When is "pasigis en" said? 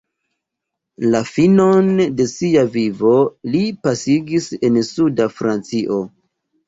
3.89-4.81